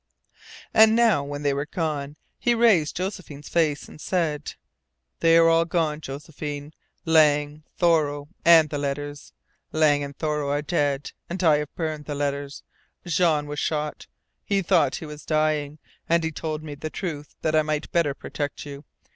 [0.73, 4.55] And now when they were gone, he raised Josephine's face, and said:
[5.19, 6.73] "They are all gone, Josephine
[7.05, 9.31] Lang, Thoreau, AND THE LETTERS.
[9.71, 12.63] Lang and Thoreau are dead, and I have burned the letters.
[13.05, 14.07] Jean was shot.
[14.43, 15.77] He thought he was dying,
[16.09, 18.83] and he told me the truth that I might better protect you.